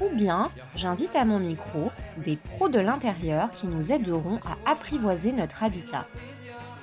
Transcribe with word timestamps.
ou 0.00 0.08
bien 0.10 0.50
j'invite 0.74 1.14
à 1.16 1.24
mon 1.24 1.38
micro 1.38 1.90
des 2.16 2.36
pros 2.36 2.68
de 2.68 2.80
l'intérieur 2.80 3.50
qui 3.52 3.66
nous 3.66 3.92
aideront 3.92 4.40
à 4.44 4.70
apprivoiser 4.70 5.32
notre 5.32 5.62
habitat. 5.62 6.06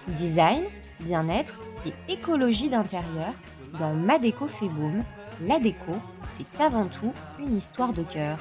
Design, 0.08 0.64
bien-être 1.00 1.60
et 1.86 2.14
écologie 2.14 2.70
d'intérieur 2.70 3.34
dans 3.78 3.94
Ma 3.94 4.20
déco 4.20 4.48
fait 4.48 4.70
boom. 4.70 5.04
La 5.42 5.60
déco, 5.60 5.94
c'est 6.26 6.62
avant 6.62 6.86
tout 6.86 7.14
une 7.40 7.56
histoire 7.56 7.94
de 7.94 8.04
cœur. 8.04 8.40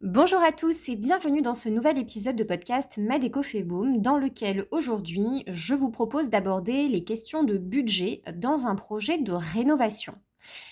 Bonjour 0.00 0.40
à 0.40 0.52
tous 0.52 0.88
et 0.88 0.94
bienvenue 0.94 1.42
dans 1.42 1.56
ce 1.56 1.68
nouvel 1.68 1.98
épisode 1.98 2.36
de 2.36 2.44
podcast 2.44 2.98
Madeco 2.98 3.42
fait 3.42 3.64
boom 3.64 4.00
dans 4.00 4.16
lequel 4.16 4.68
aujourd'hui 4.70 5.42
je 5.48 5.74
vous 5.74 5.90
propose 5.90 6.30
d'aborder 6.30 6.86
les 6.86 7.02
questions 7.02 7.42
de 7.42 7.58
budget 7.58 8.22
dans 8.36 8.68
un 8.68 8.76
projet 8.76 9.18
de 9.18 9.32
rénovation. 9.32 10.14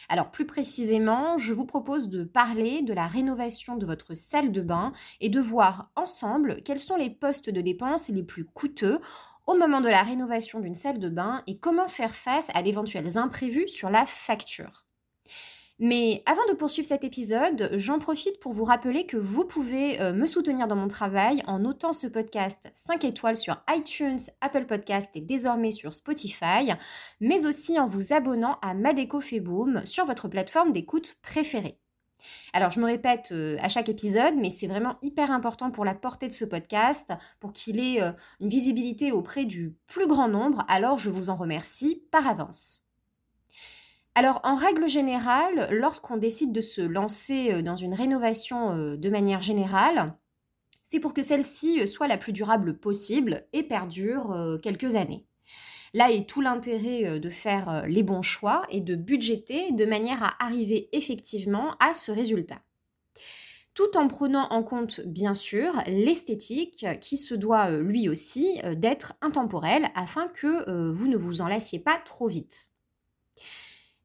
Alors 0.09 0.31
plus 0.31 0.47
précisément, 0.47 1.39
je 1.39 1.53
vous 1.53 1.67
propose 1.67 2.09
de 2.09 2.23
parler 2.23 2.83
de 2.83 2.93
la 2.93 3.09
rénovation 3.09 3.75
de 3.77 3.85
votre 3.85 4.15
salle 4.15 4.53
de 4.53 4.61
bain 4.61 4.93
et 5.21 5.29
de 5.29 5.41
voir 5.41 5.91
ensemble 5.97 6.63
quels 6.65 6.79
sont 6.79 6.95
les 6.95 7.11
postes 7.11 7.51
de 7.51 7.61
dépenses 7.61 8.09
les 8.11 8.23
plus 8.23 8.45
coûteux 8.45 9.01
au 9.49 9.57
moment 9.57 9.81
de 9.81 9.89
la 9.89 10.05
rénovation 10.05 10.61
d'une 10.61 10.75
salle 10.75 11.01
de 11.01 11.09
bain 11.09 11.43
et 11.49 11.59
comment 11.59 11.89
faire 11.89 12.15
face 12.15 12.47
à 12.55 12.63
d'éventuels 12.63 13.19
imprévus 13.19 13.67
sur 13.67 13.91
la 13.91 14.07
facture. 14.07 14.87
Mais 15.79 16.23
avant 16.25 16.45
de 16.49 16.55
poursuivre 16.55 16.89
cet 16.89 17.05
épisode, 17.05 17.69
j'en 17.75 17.99
profite 17.99 18.41
pour 18.41 18.55
vous 18.55 18.65
rappeler 18.65 19.05
que 19.05 19.19
vous 19.19 19.45
pouvez 19.45 20.01
euh, 20.01 20.15
me 20.15 20.25
soutenir 20.25 20.69
dans 20.69 20.77
mon 20.77 20.89
travail 20.89 21.43
en 21.47 21.59
notant 21.59 21.93
ce 21.93 22.07
podcast 22.07 22.71
5 22.73 23.05
étoiles 23.05 23.37
sur 23.37 23.63
iTunes, 23.69 24.19
Apple 24.41 24.65
Podcast 24.65 25.11
et 25.15 25.21
désormais 25.21 25.73
sur 25.73 25.93
Spotify, 25.93 26.73
mais 27.21 27.45
aussi 27.45 27.79
en 27.79 27.87
vous 27.87 28.15
abonnant 28.15 28.59
à 28.63 28.73
Madeco 28.73 29.21
Feboom 29.21 29.85
sur 29.85 30.07
votre 30.07 30.29
plateforme 30.29 30.73
d'écoute 30.73 31.19
préférée. 31.21 31.79
Alors, 32.55 32.71
je 32.71 32.81
me 32.81 32.87
répète 32.87 33.29
euh, 33.33 33.59
à 33.61 33.69
chaque 33.69 33.91
épisode, 33.91 34.35
mais 34.35 34.49
c'est 34.49 34.67
vraiment 34.67 34.97
hyper 35.03 35.31
important 35.31 35.71
pour 35.71 35.85
la 35.85 35.95
portée 35.95 36.29
de 36.29 36.33
ce 36.33 36.47
podcast, 36.47 37.13
pour 37.39 37.53
qu'il 37.53 37.81
ait 37.81 38.03
euh, 38.03 38.13
une 38.41 38.49
visibilité 38.49 39.13
auprès 39.13 39.45
du 39.45 39.77
plus 39.87 40.07
grand 40.07 40.29
nombre, 40.29 40.65
alors 40.69 40.99
je 40.99 41.11
vous 41.11 41.29
en 41.29 41.37
remercie 41.37 42.03
par 42.11 42.27
avance. 42.27 42.86
Alors, 44.19 44.41
en 44.45 44.55
règle 44.55 44.89
générale, 44.89 45.69
lorsqu'on 45.71 46.17
décide 46.17 46.51
de 46.51 46.63
se 46.63 46.81
lancer 46.81 47.53
euh, 47.53 47.61
dans 47.61 47.77
une 47.77 47.93
rénovation 47.93 48.71
euh, 48.71 48.97
de 48.97 49.11
manière 49.11 49.43
générale, 49.43 50.15
c'est 50.83 51.01
pour 51.01 51.13
que 51.13 51.21
celle-ci 51.21 51.83
euh, 51.83 51.87
soit 51.87 52.09
la 52.09 52.17
plus 52.17 52.33
durable 52.33 52.79
possible 52.79 53.47
et 53.53 53.63
perdure 53.63 54.59
quelques 54.63 54.97
années. 54.97 55.27
Là 55.93 56.11
est 56.11 56.27
tout 56.27 56.41
l'intérêt 56.41 57.21
de 57.21 57.29
faire 57.29 57.85
les 57.87 58.03
bons 58.03 58.23
choix 58.23 58.63
et 58.71 58.81
de 58.81 58.97
budgéter 58.97 59.71
de 59.73 59.85
manière 59.85 60.23
à 60.23 60.43
arriver 60.43 60.89
effectivement 60.93 61.75
à 61.79 61.93
ce 61.93 62.11
résultat. 62.11 62.63
Tout 63.75 63.99
en 63.99 64.09
prenant 64.09 64.49
en 64.49 64.63
compte, 64.63 65.01
bien 65.03 65.35
sûr, 65.35 65.75
l'esthétique 65.87 66.87
qui 67.01 67.19
se 67.19 67.35
doit 67.35 67.71
lui 67.71 68.09
aussi 68.09 68.61
d'être 68.77 69.13
intemporel 69.21 69.89
afin 69.95 70.29
que 70.29 70.91
vous 70.91 71.09
ne 71.09 71.17
vous 71.17 71.41
en 71.41 71.49
lassiez 71.49 71.79
pas 71.79 71.99
trop 72.05 72.27
vite. 72.27 72.71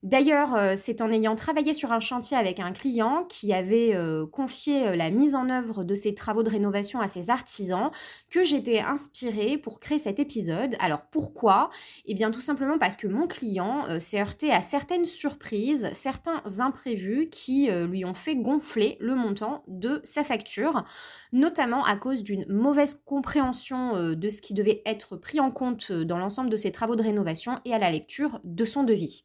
D'ailleurs, 0.04 0.56
euh, 0.56 0.74
c'est 0.76 1.02
en 1.02 1.12
ayant 1.12 1.36
travaillé 1.36 1.74
sur 1.74 1.92
un 1.92 2.00
chantier 2.00 2.36
avec 2.36 2.60
un 2.60 2.72
client 2.72 3.24
qui 3.30 3.54
avait 3.54 3.94
euh, 3.94 4.26
confié 4.26 4.88
euh, 4.88 4.96
la 4.96 5.12
mise 5.12 5.36
en 5.36 5.48
œuvre 5.48 5.84
de 5.84 5.94
ses 5.94 6.16
travaux 6.16 6.42
de 6.42 6.50
rénovation 6.50 7.00
à 7.00 7.08
ses 7.08 7.30
artisans 7.30 7.92
que 8.32 8.44
j'étais 8.44 8.80
inspirée 8.80 9.60
pour 9.60 9.80
créer 9.80 10.00
cet 10.00 10.20
épisode. 10.20 10.76
Alors 10.80 11.04
pourquoi? 11.12 11.70
Eh 12.06 12.16
bien 12.16 12.32
tout 12.32 12.42
simplement 12.42 12.80
parce 12.80 12.98
que 12.98 13.06
mon 13.06 13.28
client 13.28 13.86
s'est 14.00 14.20
heurté 14.20 14.52
à 14.52 14.60
certaines 14.60 15.06
surprises, 15.06 15.88
certains 15.94 16.42
imprévus 16.60 17.30
qui 17.30 17.70
lui 17.70 18.04
ont 18.06 18.14
fait 18.14 18.36
gonfler 18.36 18.98
le 19.00 19.16
montant 19.16 19.64
de 19.68 20.02
sa 20.04 20.24
facture, 20.24 20.84
notamment 21.32 21.84
à 21.84 21.96
cause 21.96 22.24
d'une 22.24 22.46
mauvaise 22.48 22.96
compréhension 23.06 24.14
de 24.14 24.30
ce 24.30 24.42
qui 24.42 24.54
devait 24.54 24.82
être 24.86 25.16
pris 25.18 25.40
en 25.40 25.52
compte 25.52 25.92
dans 25.92 26.18
l'ensemble 26.18 26.50
de 26.50 26.58
ses 26.58 26.72
travaux 26.72 26.96
de 26.96 27.04
rénovation 27.04 27.60
et 27.66 27.74
à 27.74 27.80
la 27.80 27.92
lecture 27.92 28.40
de 28.44 28.66
son 28.66 28.84
devis. 28.84 29.24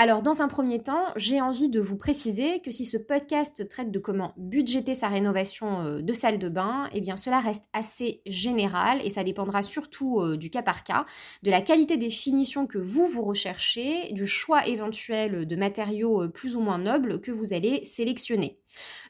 Alors, 0.00 0.22
dans 0.22 0.42
un 0.42 0.46
premier 0.46 0.80
temps, 0.80 1.06
j'ai 1.16 1.40
envie 1.40 1.68
de 1.68 1.80
vous 1.80 1.96
préciser 1.96 2.60
que 2.60 2.70
si 2.70 2.84
ce 2.84 2.96
podcast 2.96 3.68
traite 3.68 3.90
de 3.90 3.98
comment 3.98 4.32
budgéter 4.36 4.94
sa 4.94 5.08
rénovation 5.08 5.80
euh, 5.80 6.00
de 6.00 6.12
salle 6.12 6.38
de 6.38 6.48
bain, 6.48 6.88
eh 6.94 7.00
bien 7.00 7.16
cela 7.16 7.40
reste 7.40 7.64
assez 7.72 8.22
général 8.24 9.04
et 9.04 9.10
ça 9.10 9.24
dépendra 9.24 9.60
surtout 9.62 10.20
euh, 10.20 10.36
du 10.36 10.50
cas 10.50 10.62
par 10.62 10.84
cas, 10.84 11.04
de 11.42 11.50
la 11.50 11.60
qualité 11.62 11.96
des 11.96 12.10
finitions 12.10 12.68
que 12.68 12.78
vous 12.78 13.08
vous 13.08 13.24
recherchez, 13.24 14.12
du 14.12 14.28
choix 14.28 14.68
éventuel 14.68 15.46
de 15.46 15.56
matériaux 15.56 16.22
euh, 16.22 16.28
plus 16.28 16.54
ou 16.54 16.60
moins 16.60 16.78
nobles 16.78 17.20
que 17.20 17.32
vous 17.32 17.52
allez 17.52 17.82
sélectionner. 17.82 18.60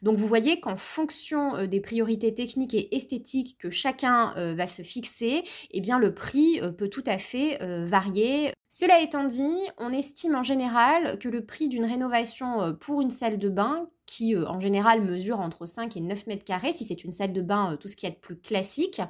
Donc 0.03 0.17
vous 0.17 0.27
voyez 0.27 0.61
qu'en 0.61 0.77
fonction 0.77 1.67
des 1.67 1.81
priorités 1.81 2.35
techniques 2.35 2.75
et 2.75 2.95
esthétiques 2.95 3.59
que 3.59 3.71
chacun 3.71 4.55
va 4.55 4.67
se 4.67 4.83
fixer, 4.83 5.45
eh 5.71 5.81
bien 5.81 5.99
le 5.99 6.15
prix 6.15 6.61
peut 6.77 6.89
tout 6.89 7.05
à 7.07 7.19
fait 7.19 7.59
varier 7.85 8.53
cela 8.71 9.01
étant 9.01 9.25
dit, 9.25 9.57
on 9.79 9.93
estime 9.95 10.35
en 10.35 10.43
général 10.43 11.19
que 11.19 11.31
le 11.31 11.45
prix 11.45 11.69
d'une 11.69 11.87
rénovation 11.87 12.61
euh, 12.61 12.73
pour 12.73 13.01
une 13.01 13.11
salle 13.11 13.39
de 13.39 13.49
bain, 13.49 13.89
qui 14.05 14.37
euh, 14.37 14.47
en 14.47 14.61
général 14.61 15.03
mesure 15.03 15.41
entre 15.41 15.65
5 15.65 15.97
et 15.97 16.01
9 16.01 16.27
mètres 16.27 16.45
carrés, 16.45 16.73
si 16.73 16.85
c'est 16.85 17.03
une 17.03 17.11
salle 17.11 17.33
de 17.33 17.41
bain, 17.41 17.73
euh, 17.73 17.77
tout 17.77 17.89
ce 17.89 17.97
qui 17.97 18.05
est 18.05 18.11
de 18.11 18.17
plus 18.17 18.39
classique, 18.39 19.01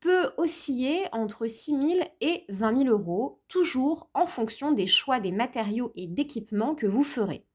peut 0.00 0.30
osciller 0.38 1.04
entre 1.12 1.46
6 1.46 1.72
000 1.72 2.00
et 2.22 2.44
20 2.48 2.84
000 2.84 2.88
euros, 2.88 3.42
toujours 3.48 4.08
en 4.14 4.24
fonction 4.24 4.72
des 4.72 4.86
choix 4.86 5.20
des 5.20 5.32
matériaux 5.32 5.92
et 5.94 6.06
d'équipements 6.06 6.74
que 6.74 6.86
vous 6.86 7.04
ferez. 7.04 7.45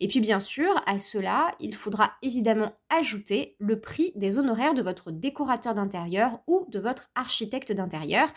Et 0.00 0.08
puis 0.08 0.20
bien 0.20 0.40
sûr, 0.40 0.82
à 0.86 0.98
cela, 0.98 1.52
il 1.60 1.74
faudra 1.74 2.12
évidemment 2.22 2.72
ajouter 2.90 3.56
le 3.58 3.80
prix 3.80 4.12
des 4.16 4.38
honoraires 4.38 4.74
de 4.74 4.82
votre 4.82 5.10
décorateur 5.10 5.74
d'intérieur 5.74 6.40
ou 6.46 6.66
de 6.70 6.78
votre 6.78 7.10
architecte 7.14 7.72
d'intérieur, 7.72 8.28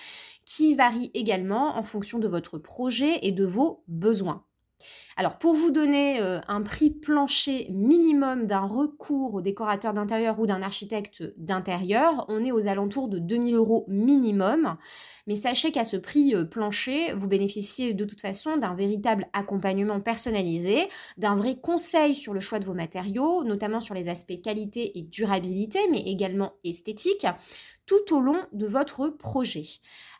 qui 0.45 0.75
varie 0.75 1.11
également 1.13 1.77
en 1.77 1.83
fonction 1.83 2.19
de 2.19 2.27
votre 2.27 2.57
projet 2.57 3.19
et 3.21 3.31
de 3.31 3.45
vos 3.45 3.83
besoins. 3.87 4.45
Alors 5.19 5.37
pour 5.37 5.53
vous 5.53 5.69
donner 5.69 6.21
euh, 6.21 6.39
un 6.47 6.61
prix 6.61 6.91
plancher 6.91 7.67
minimum 7.71 8.45
d'un 8.45 8.65
recours 8.65 9.33
au 9.33 9.41
décorateur 9.41 9.91
d'intérieur 9.91 10.39
ou 10.39 10.45
d'un 10.45 10.61
architecte 10.61 11.21
d'intérieur, 11.35 12.23
on 12.29 12.45
est 12.45 12.53
aux 12.53 12.69
alentours 12.69 13.09
de 13.09 13.19
2000 13.19 13.55
euros 13.55 13.83
minimum. 13.89 14.77
Mais 15.27 15.35
sachez 15.35 15.73
qu'à 15.73 15.83
ce 15.83 15.97
prix 15.97 16.33
euh, 16.33 16.45
plancher, 16.45 17.11
vous 17.17 17.27
bénéficiez 17.27 17.93
de 17.93 18.05
toute 18.05 18.21
façon 18.21 18.55
d'un 18.55 18.75
véritable 18.75 19.27
accompagnement 19.33 19.99
personnalisé, 19.99 20.87
d'un 21.17 21.35
vrai 21.35 21.57
conseil 21.61 22.15
sur 22.15 22.33
le 22.33 22.39
choix 22.39 22.59
de 22.59 22.65
vos 22.65 22.73
matériaux, 22.73 23.43
notamment 23.43 23.81
sur 23.81 23.95
les 23.95 24.07
aspects 24.07 24.41
qualité 24.41 24.97
et 24.97 25.01
durabilité, 25.01 25.79
mais 25.91 25.99
également 25.99 26.53
esthétique 26.63 27.25
tout 27.89 28.15
au 28.15 28.21
long 28.21 28.45
de 28.53 28.67
votre 28.67 29.09
projet, 29.09 29.63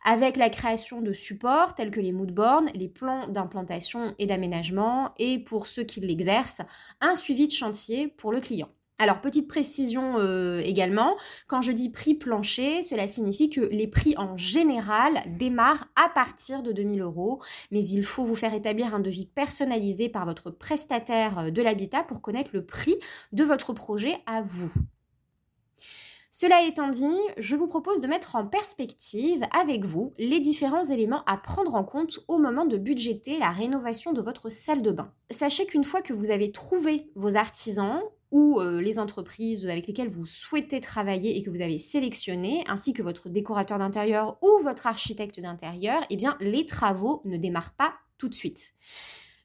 avec 0.04 0.38
la 0.38 0.50
création 0.50 1.02
de 1.02 1.14
supports 1.14 1.76
tels 1.76 1.92
que 1.92 2.00
les 2.00 2.12
moodboards, 2.12 2.64
les 2.74 2.88
plans 2.88 3.28
d'implantation 3.28 4.16
et 4.18 4.26
d'aménagement, 4.26 5.14
et 5.20 5.38
pour 5.38 5.68
ceux 5.68 5.84
qui 5.84 6.00
l'exercent, 6.00 6.64
un 7.00 7.14
suivi 7.14 7.48
de 7.48 7.52
chantier 7.52 8.08
pour 8.08 8.32
le 8.32 8.40
client. 8.40 8.70
Alors, 8.98 9.22
petite 9.22 9.48
précision 9.48 10.18
euh, 10.18 10.62
également, 10.66 11.16
quand 11.46 11.62
je 11.62 11.72
dis 11.72 11.92
prix 11.92 12.16
plancher, 12.16 12.82
cela 12.82 13.08
signifie 13.08 13.52
que 13.52 13.62
les 13.62 13.88
prix 13.88 14.16
en 14.18 14.36
général 14.36 15.22
démarrent 15.38 15.86
à 15.96 16.10
partir 16.10 16.64
de 16.64 16.72
2000 16.72 17.02
euros, 17.02 17.40
mais 17.70 17.86
il 17.86 18.04
faut 18.04 18.26
vous 18.26 18.36
faire 18.36 18.56
établir 18.56 18.96
un 18.96 19.00
devis 19.00 19.28
personnalisé 19.28 20.10
par 20.10 20.26
votre 20.26 20.50
prestataire 20.50 21.38
euh, 21.38 21.52
de 21.52 21.62
l'habitat 21.62 22.02
pour 22.02 22.22
connaître 22.22 22.50
le 22.52 22.66
prix 22.66 22.96
de 23.32 23.44
votre 23.44 23.74
projet 23.74 24.18
à 24.26 24.42
vous. 24.42 24.72
Cela 26.32 26.62
étant 26.64 26.90
dit, 26.90 27.20
je 27.38 27.56
vous 27.56 27.68
propose 27.68 28.02
de 28.02 28.08
mettre 28.08 28.36
en 28.36 28.46
perspective 28.46 29.44
avec 29.52 29.84
vous 29.84 30.14
les 30.20 30.40
différents 30.40 30.84
éléments 30.84 31.24
à 31.26 31.38
prendre 31.38 31.74
en 31.74 31.84
compte 31.84 32.20
au 32.28 32.38
moment 32.38 32.66
de 32.66 32.78
budgéter 32.78 33.40
la 33.40 33.50
rénovation 33.50 34.14
de 34.14 34.22
votre 34.22 34.50
salle 34.50 34.84
de 34.84 34.92
bain. 34.92 35.12
Sachez 35.32 35.66
qu'une 35.66 35.84
fois 35.84 36.02
que 36.02 36.14
vous 36.14 36.30
avez 36.30 36.52
trouvé 36.52 37.10
vos 37.16 37.36
artisans, 37.36 38.02
ou 38.32 38.60
euh, 38.60 38.82
les 38.82 39.00
entreprises 39.00 39.66
avec 39.66 39.88
lesquelles 39.88 40.10
vous 40.10 40.26
souhaitez 40.26 40.80
travailler 40.82 41.38
et 41.38 41.42
que 41.42 41.50
vous 41.50 41.62
avez 41.62 41.78
sélectionné, 41.78 42.64
ainsi 42.68 42.94
que 42.94 43.02
votre 43.02 43.30
décorateur 43.30 43.80
d'intérieur 43.80 44.38
ou 44.44 44.64
votre 44.64 44.88
architecte 44.88 45.40
d'intérieur, 45.40 46.02
eh 46.10 46.16
bien 46.16 46.38
les 46.40 46.66
travaux 46.66 47.22
ne 47.26 47.38
démarrent 47.38 47.74
pas 47.74 47.94
tout 48.18 48.30
de 48.30 48.36
suite. 48.36 48.74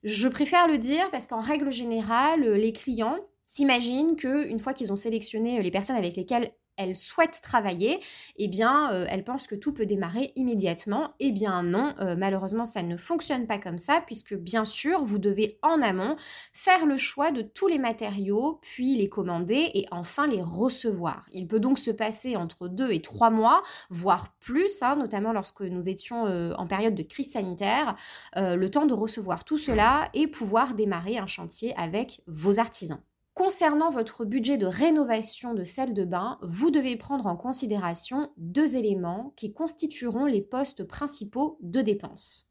Je 0.02 0.28
préfère 0.28 0.68
le 0.68 0.76
dire 0.76 1.10
parce 1.10 1.26
qu'en 1.26 1.40
règle 1.40 1.72
générale, 1.72 2.44
les 2.52 2.72
clients 2.72 3.18
s'imaginent 3.46 4.16
qu'une 4.16 4.60
fois 4.60 4.74
qu'ils 4.74 4.92
ont 4.92 4.96
sélectionné 4.96 5.62
les 5.62 5.70
personnes 5.70 5.96
avec 5.96 6.16
lesquelles 6.16 6.52
elle 6.76 6.96
souhaite 6.96 7.40
travailler, 7.42 8.00
eh 8.36 8.48
bien, 8.48 8.92
euh, 8.92 9.06
elle 9.08 9.24
pense 9.24 9.46
que 9.46 9.54
tout 9.54 9.72
peut 9.72 9.86
démarrer 9.86 10.32
immédiatement. 10.36 11.10
Eh 11.20 11.32
bien 11.32 11.62
non, 11.62 11.94
euh, 12.00 12.16
malheureusement, 12.16 12.64
ça 12.64 12.82
ne 12.82 12.96
fonctionne 12.96 13.46
pas 13.46 13.58
comme 13.58 13.78
ça, 13.78 14.02
puisque 14.04 14.34
bien 14.34 14.64
sûr, 14.64 15.04
vous 15.04 15.18
devez 15.18 15.58
en 15.62 15.80
amont 15.82 16.16
faire 16.52 16.86
le 16.86 16.96
choix 16.96 17.30
de 17.30 17.42
tous 17.42 17.66
les 17.66 17.78
matériaux, 17.78 18.58
puis 18.62 18.96
les 18.96 19.08
commander 19.08 19.70
et 19.74 19.86
enfin 19.90 20.26
les 20.26 20.42
recevoir. 20.42 21.26
Il 21.32 21.46
peut 21.46 21.60
donc 21.60 21.78
se 21.78 21.90
passer 21.90 22.36
entre 22.36 22.68
deux 22.68 22.90
et 22.90 23.02
trois 23.02 23.30
mois, 23.30 23.62
voire 23.90 24.34
plus, 24.40 24.82
hein, 24.82 24.96
notamment 24.96 25.32
lorsque 25.32 25.62
nous 25.62 25.88
étions 25.88 26.26
euh, 26.26 26.52
en 26.56 26.66
période 26.66 26.94
de 26.94 27.02
crise 27.02 27.32
sanitaire, 27.32 27.96
le 28.36 28.68
temps 28.68 28.86
de 28.86 28.94
recevoir 28.94 29.44
tout 29.44 29.58
cela 29.58 30.08
et 30.14 30.26
pouvoir 30.26 30.74
démarrer 30.74 31.18
un 31.18 31.26
chantier 31.26 31.74
avec 31.76 32.20
vos 32.26 32.58
artisans. 32.58 33.00
Concernant 33.34 33.90
votre 33.90 34.24
budget 34.24 34.58
de 34.58 34.66
rénovation 34.66 35.54
de 35.54 35.64
salle 35.64 35.92
de 35.92 36.04
bain, 36.04 36.38
vous 36.42 36.70
devez 36.70 36.94
prendre 36.94 37.26
en 37.26 37.34
considération 37.34 38.30
deux 38.36 38.76
éléments 38.76 39.32
qui 39.34 39.52
constitueront 39.52 40.26
les 40.26 40.40
postes 40.40 40.84
principaux 40.84 41.58
de 41.60 41.80
dépenses. 41.80 42.48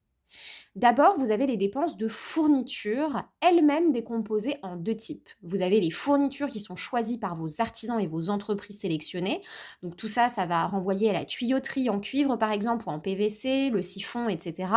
D'abord, 0.76 1.18
vous 1.18 1.32
avez 1.32 1.48
les 1.48 1.56
dépenses 1.56 1.96
de 1.96 2.10
fourniture, 2.10 3.24
elles-mêmes 3.40 3.94
décomposées 3.94 4.58
en 4.62 4.76
deux 4.76 4.96
types. 4.96 5.30
Vous 5.42 5.62
avez 5.62 5.80
les 5.80 5.92
fournitures 5.92 6.48
qui 6.48 6.60
sont 6.60 6.76
choisies 6.76 7.20
par 7.20 7.36
vos 7.36 7.62
artisans 7.62 8.00
et 8.00 8.08
vos 8.08 8.30
entreprises 8.30 8.80
sélectionnées. 8.80 9.42
Donc 9.84 9.96
tout 9.96 10.10
ça, 10.10 10.28
ça 10.28 10.46
va 10.46 10.66
renvoyer 10.66 11.12
à 11.12 11.14
la 11.14 11.24
tuyauterie 11.24 11.90
en 11.90 12.02
cuivre 12.02 12.36
par 12.36 12.52
exemple 12.52 12.90
ou 12.90 12.92
en 12.92 13.00
PVC, 13.00 13.70
le 13.70 13.82
siphon, 13.82 14.28
etc. 14.28 14.70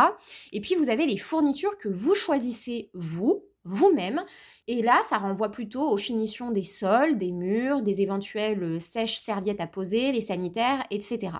Et 0.53 0.61
puis 0.61 0.75
vous 0.75 0.89
avez 0.89 1.05
les 1.05 1.17
fournitures 1.17 1.77
que 1.77 1.89
vous 1.89 2.15
choisissez 2.15 2.91
vous, 2.93 3.43
vous-même. 3.67 4.23
Et 4.67 4.81
là, 4.81 4.99
ça 5.07 5.17
renvoie 5.17 5.49
plutôt 5.49 5.89
aux 5.89 5.97
finitions 5.97 6.51
des 6.51 6.63
sols, 6.63 7.17
des 7.17 7.31
murs, 7.31 7.81
des 7.81 8.01
éventuelles 8.01 8.63
euh, 8.63 8.79
sèches 8.79 9.17
serviettes 9.17 9.61
à 9.61 9.67
poser, 9.67 10.11
les 10.11 10.21
sanitaires, 10.21 10.83
etc. 10.91 11.33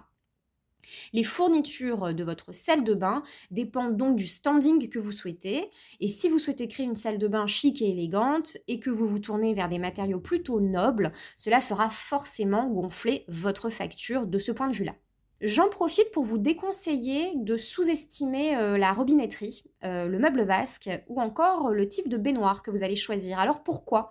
Les 1.14 1.24
fournitures 1.24 2.14
de 2.14 2.24
votre 2.24 2.54
salle 2.54 2.84
de 2.84 2.94
bain 2.94 3.24
dépendent 3.52 3.98
donc 3.98 4.16
du 4.16 4.28
standing 4.28 4.90
que 4.90 5.00
vous 5.00 5.12
souhaitez. 5.12 5.70
Et 6.00 6.08
si 6.08 6.30
vous 6.30 6.40
souhaitez 6.40 6.68
créer 6.68 6.86
une 6.86 6.96
salle 6.96 7.18
de 7.18 7.28
bain 7.28 7.48
chic 7.48 7.82
et 7.82 7.90
élégante 7.90 8.58
et 8.68 8.80
que 8.80 8.90
vous 8.90 9.08
vous 9.08 9.20
tournez 9.20 9.54
vers 9.54 9.70
des 9.70 9.80
matériaux 9.80 10.20
plutôt 10.20 10.62
nobles, 10.62 11.12
cela 11.36 11.62
fera 11.62 11.90
forcément 11.90 12.70
gonfler 12.70 13.26
votre 13.28 13.70
facture 13.70 14.28
de 14.28 14.40
ce 14.40 14.52
point 14.52 14.70
de 14.70 14.76
vue-là. 14.76 14.96
J'en 15.42 15.70
profite 15.70 16.10
pour 16.10 16.24
vous 16.24 16.40
déconseiller 16.40 17.32
de 17.36 17.58
sous-estimer 17.58 18.58
euh, 18.58 18.80
la 18.80 18.92
robinetterie, 18.92 19.64
euh, 19.84 20.08
le 20.08 20.18
meuble 20.18 20.42
vasque 20.42 20.90
ou 21.08 21.22
encore 21.22 21.70
le 21.70 21.88
type 21.88 22.10
de 22.10 22.18
baignoire 22.18 22.64
que 22.64 22.72
vous 22.72 22.84
allez 22.84 22.96
choisir. 22.96 23.38
Alors 23.38 23.62
pourquoi? 23.62 24.10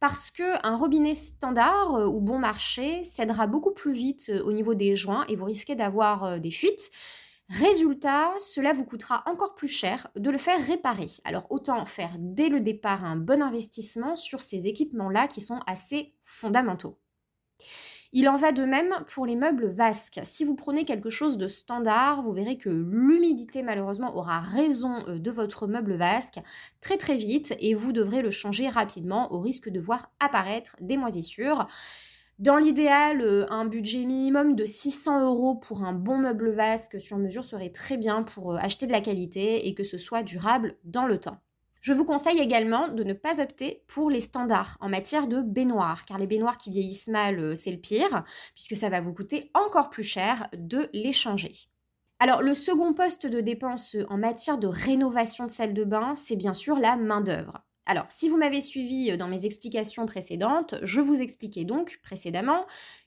Parce 0.00 0.32
que 0.32 0.66
un 0.66 0.76
robinet 0.76 1.14
standard 1.14 1.94
euh, 1.94 2.06
ou 2.06 2.20
bon 2.20 2.40
marché 2.40 3.04
cédera 3.04 3.46
beaucoup 3.46 3.70
plus 3.70 3.92
vite 3.92 4.32
au 4.44 4.50
niveau 4.50 4.74
des 4.74 4.96
joints 4.96 5.24
et 5.28 5.36
vous 5.36 5.44
risquez 5.44 5.76
d'avoir 5.76 6.40
des 6.40 6.50
fuites. 6.50 6.90
Résultat, 7.50 8.32
cela 8.40 8.72
vous 8.72 8.84
coûtera 8.84 9.22
encore 9.26 9.54
plus 9.54 9.68
cher 9.68 10.08
de 10.16 10.30
le 10.30 10.38
faire 10.38 10.60
réparer. 10.66 11.10
Alors 11.22 11.46
autant 11.50 11.86
faire 11.86 12.10
dès 12.18 12.48
le 12.48 12.58
départ 12.58 13.04
un 13.04 13.16
bon 13.16 13.42
investissement 13.42 14.16
sur 14.16 14.40
ces 14.40 14.66
équipements-là 14.66 15.28
qui 15.28 15.40
sont 15.40 15.60
assez 15.68 16.14
fondamentaux. 16.24 16.98
Il 18.16 18.28
en 18.28 18.36
va 18.36 18.52
de 18.52 18.62
même 18.62 18.94
pour 19.08 19.26
les 19.26 19.34
meubles 19.34 19.66
vasques. 19.66 20.20
Si 20.22 20.44
vous 20.44 20.54
prenez 20.54 20.84
quelque 20.84 21.10
chose 21.10 21.36
de 21.36 21.48
standard, 21.48 22.22
vous 22.22 22.32
verrez 22.32 22.56
que 22.56 22.70
l'humidité 22.70 23.64
malheureusement 23.64 24.16
aura 24.16 24.38
raison 24.38 25.04
euh, 25.08 25.18
de 25.18 25.32
votre 25.32 25.66
meuble 25.66 25.96
vasque 25.96 26.38
très 26.80 26.96
très 26.96 27.16
vite 27.16 27.56
et 27.58 27.74
vous 27.74 27.90
devrez 27.90 28.22
le 28.22 28.30
changer 28.30 28.68
rapidement 28.68 29.32
au 29.32 29.40
risque 29.40 29.68
de 29.68 29.80
voir 29.80 30.12
apparaître 30.20 30.76
des 30.80 30.96
moisissures. 30.96 31.66
Dans 32.38 32.56
l'idéal, 32.56 33.20
euh, 33.20 33.46
un 33.50 33.64
budget 33.64 34.04
minimum 34.04 34.54
de 34.54 34.64
600 34.64 35.24
euros 35.24 35.56
pour 35.56 35.82
un 35.82 35.92
bon 35.92 36.18
meuble 36.18 36.50
vasque 36.50 37.00
sur 37.00 37.18
mesure 37.18 37.44
serait 37.44 37.70
très 37.70 37.96
bien 37.96 38.22
pour 38.22 38.52
euh, 38.52 38.58
acheter 38.58 38.86
de 38.86 38.92
la 38.92 39.00
qualité 39.00 39.66
et 39.66 39.74
que 39.74 39.82
ce 39.82 39.98
soit 39.98 40.22
durable 40.22 40.76
dans 40.84 41.06
le 41.06 41.18
temps. 41.18 41.40
Je 41.84 41.92
vous 41.92 42.06
conseille 42.06 42.40
également 42.40 42.88
de 42.88 43.04
ne 43.04 43.12
pas 43.12 43.42
opter 43.42 43.84
pour 43.88 44.08
les 44.08 44.20
standards 44.20 44.78
en 44.80 44.88
matière 44.88 45.26
de 45.26 45.42
baignoire, 45.42 46.06
car 46.06 46.16
les 46.16 46.26
baignoires 46.26 46.56
qui 46.56 46.70
vieillissent 46.70 47.08
mal, 47.08 47.38
euh, 47.38 47.54
c'est 47.54 47.72
le 47.72 47.76
pire, 47.76 48.24
puisque 48.54 48.74
ça 48.74 48.88
va 48.88 49.02
vous 49.02 49.12
coûter 49.12 49.50
encore 49.52 49.90
plus 49.90 50.02
cher 50.02 50.48
de 50.56 50.88
les 50.94 51.12
changer. 51.12 51.52
Alors, 52.20 52.40
le 52.40 52.54
second 52.54 52.94
poste 52.94 53.26
de 53.26 53.42
dépense 53.42 53.96
en 54.08 54.16
matière 54.16 54.56
de 54.56 54.66
rénovation 54.66 55.44
de 55.44 55.50
salle 55.50 55.74
de 55.74 55.84
bain, 55.84 56.14
c'est 56.14 56.36
bien 56.36 56.54
sûr 56.54 56.78
la 56.78 56.96
main-d'œuvre. 56.96 57.62
Alors, 57.84 58.06
si 58.08 58.30
vous 58.30 58.38
m'avez 58.38 58.62
suivi 58.62 59.10
euh, 59.10 59.18
dans 59.18 59.28
mes 59.28 59.44
explications 59.44 60.06
précédentes, 60.06 60.76
je 60.80 61.02
vous 61.02 61.20
expliquais 61.20 61.66
donc 61.66 62.00
précédemment 62.02 62.64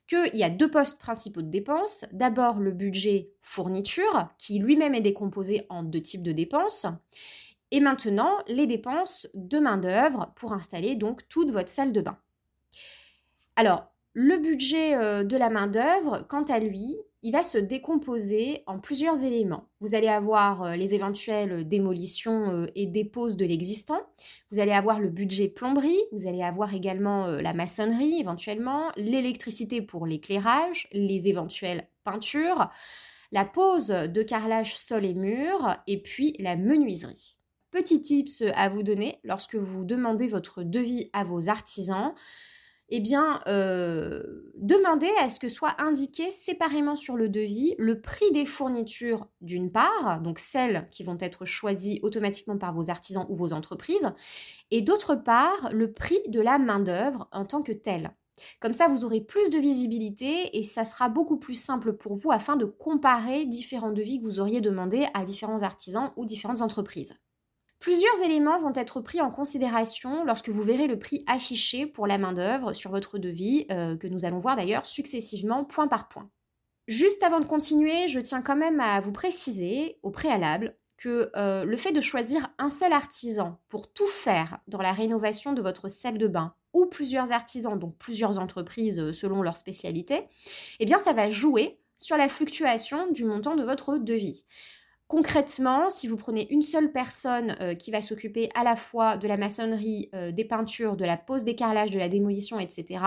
qu'il 0.08 0.36
y 0.36 0.44
a 0.44 0.52
deux 0.52 0.70
postes 0.70 1.00
principaux 1.00 1.42
de 1.42 1.50
dépenses. 1.50 2.06
D'abord, 2.12 2.60
le 2.60 2.74
budget 2.74 3.32
fourniture, 3.42 4.30
qui 4.38 4.60
lui-même 4.60 4.94
est 4.94 5.02
décomposé 5.02 5.66
en 5.70 5.82
deux 5.82 6.02
types 6.02 6.22
de 6.22 6.32
dépenses. 6.32 6.86
Et 7.72 7.80
maintenant, 7.80 8.38
les 8.48 8.68
dépenses 8.68 9.28
de 9.34 9.60
main-d'œuvre 9.60 10.32
pour 10.36 10.54
installer 10.54 10.96
donc 10.96 11.28
toute 11.28 11.52
votre 11.52 11.70
salle 11.70 11.92
de 11.92 12.02
bain. 12.02 12.18
Alors, 13.56 13.92
le 14.20 14.38
budget 14.38 14.96
euh, 14.96 15.24
de 15.24 15.38
la 15.38 15.52
main-d'œuvre, 15.52 16.26
quant 16.28 16.42
à 16.44 16.58
lui, 16.58 16.98
il 17.22 17.32
va 17.32 17.44
se 17.44 17.60
décomposer 17.60 18.64
en 18.66 18.80
plusieurs 18.80 19.24
éléments. 19.24 19.66
Vous 19.80 19.94
allez 19.94 20.08
avoir 20.08 20.64
euh, 20.64 20.76
les 20.76 20.96
éventuelles 20.96 21.68
démolitions 21.68 22.50
euh, 22.50 22.66
et 22.74 22.88
déposes 22.88 23.38
de 23.38 23.46
l'existant. 23.46 24.02
Vous 24.50 24.58
allez 24.58 24.72
avoir 24.72 25.00
le 25.00 25.10
budget 25.10 25.50
plomberie. 25.50 26.02
Vous 26.12 26.28
allez 26.28 26.42
avoir 26.42 26.74
également 26.74 27.28
la 27.28 27.54
maçonnerie 27.54 28.20
éventuellement, 28.20 28.92
l'électricité 28.96 29.84
pour 29.84 30.08
l'éclairage, 30.08 30.88
les 30.94 31.28
éventuelles 31.28 31.88
peintures, 32.04 32.72
la 33.32 33.46
pose 33.46 33.90
de 33.90 34.24
carrelage 34.24 34.76
sol 34.76 35.06
et 35.06 35.14
mur 35.14 35.76
et 35.86 36.02
puis 36.02 36.34
la 36.40 36.56
menuiserie. 36.56 37.37
Petit 37.78 38.02
tips 38.02 38.44
à 38.56 38.70
vous 38.70 38.82
donner 38.82 39.20
lorsque 39.24 39.54
vous 39.54 39.86
demandez 39.86 40.28
votre 40.28 40.64
devis 40.64 41.12
à 41.14 41.24
vos 41.24 41.48
artisans, 41.48 42.16
eh 42.90 43.00
bien, 43.00 43.40
euh, 43.46 44.24
demandez 44.56 45.12
à 45.22 45.30
ce 45.30 45.40
que 45.40 45.48
soit 45.48 45.80
indiqué 45.80 46.32
séparément 46.32 46.96
sur 46.96 47.18
le 47.18 47.30
devis 47.30 47.76
le 47.78 48.02
prix 48.02 48.32
des 48.32 48.48
fournitures 48.48 49.28
d'une 49.42 49.72
part, 49.72 50.22
donc 50.24 50.40
celles 50.40 50.88
qui 50.90 51.04
vont 51.04 51.20
être 51.20 51.46
choisies 51.46 52.00
automatiquement 52.02 52.58
par 52.58 52.74
vos 52.74 52.90
artisans 52.90 53.28
ou 53.30 53.36
vos 53.36 53.54
entreprises, 53.54 54.12
et 54.72 54.82
d'autre 54.82 55.14
part, 55.14 55.70
le 55.72 55.94
prix 55.94 56.18
de 56.30 56.42
la 56.42 56.58
main-d'œuvre 56.58 57.30
en 57.32 57.46
tant 57.46 57.62
que 57.62 57.74
telle. 57.74 58.10
Comme 58.60 58.74
ça, 58.74 58.88
vous 58.88 59.06
aurez 59.06 59.22
plus 59.22 59.52
de 59.52 59.60
visibilité 59.60 60.58
et 60.58 60.64
ça 60.64 60.84
sera 60.84 61.10
beaucoup 61.10 61.38
plus 61.38 61.62
simple 61.62 61.94
pour 61.94 62.16
vous 62.16 62.32
afin 62.32 62.56
de 62.56 62.66
comparer 62.66 63.46
différents 63.46 63.92
devis 63.92 64.18
que 64.18 64.26
vous 64.26 64.40
auriez 64.40 64.62
demandés 64.62 65.06
à 65.14 65.24
différents 65.24 65.62
artisans 65.62 66.12
ou 66.16 66.26
différentes 66.26 66.64
entreprises. 66.64 67.14
Plusieurs 67.80 68.22
éléments 68.26 68.60
vont 68.60 68.74
être 68.74 69.02
pris 69.02 69.22
en 69.22 69.30
considération 69.30 70.26
lorsque 70.26 70.50
vous 70.50 70.64
verrez 70.64 70.88
le 70.88 70.98
prix 70.98 71.24
affiché 71.28 71.86
pour 71.86 72.08
la 72.08 72.18
main-d'œuvre 72.18 72.74
sur 72.74 72.90
votre 72.90 73.20
devis, 73.20 73.68
euh, 73.72 73.96
que 73.96 74.08
nous 74.08 74.26
allons 74.26 74.40
voir 74.40 74.56
d'ailleurs 74.56 74.86
successivement 74.86 75.64
point 75.64 75.88
par 75.88 76.08
point. 76.08 76.30
Juste 76.88 77.22
avant 77.22 77.40
de 77.40 77.46
continuer, 77.46 78.08
je 78.08 78.20
tiens 78.20 78.42
quand 78.42 78.56
même 78.56 78.80
à 78.80 79.00
vous 79.00 79.12
préciser 79.12 80.00
au 80.04 80.10
préalable 80.10 80.76
que 80.98 81.30
euh, 81.36 81.64
le 81.64 81.78
fait 81.78 81.92
de 81.92 82.02
choisir 82.02 82.50
un 82.58 82.70
seul 82.70 82.92
artisan 82.92 83.60
pour 83.70 83.92
tout 83.92 84.08
faire 84.08 84.60
dans 84.68 84.82
la 84.82 84.92
rénovation 84.92 85.54
de 85.54 85.62
votre 85.62 85.88
salle 85.88 86.18
de 86.18 86.28
bain 86.28 86.56
ou 86.74 86.88
plusieurs 86.88 87.32
artisans, 87.32 87.78
donc 87.78 87.96
plusieurs 87.98 88.40
entreprises 88.40 89.00
euh, 89.00 89.14
selon 89.14 89.42
leur 89.44 89.58
spécialité, 89.58 90.28
eh 90.80 90.86
bien 90.86 90.98
ça 90.98 91.14
va 91.14 91.30
jouer 91.30 91.80
sur 91.98 92.18
la 92.18 92.30
fluctuation 92.30 93.12
du 93.12 93.26
montant 93.26 93.56
de 93.56 93.64
votre 93.64 93.98
devis. 93.98 94.46
Concrètement, 95.08 95.90
si 95.90 96.06
vous 96.08 96.18
prenez 96.18 96.52
une 96.52 96.62
seule 96.62 96.92
personne 96.92 97.56
euh, 97.62 97.76
qui 97.76 97.92
va 97.92 98.02
s'occuper 98.02 98.50
à 98.56 98.64
la 98.66 98.76
fois 98.76 99.16
de 99.16 99.26
la 99.26 99.38
maçonnerie, 99.38 100.10
euh, 100.14 100.34
des 100.34 100.44
peintures, 100.44 100.98
de 100.98 101.06
la 101.06 101.16
pose 101.16 101.46
des 101.46 101.56
carrelages, 101.56 101.92
de 101.92 102.00
la 102.00 102.10
démolition, 102.10 102.60
etc., 102.60 103.00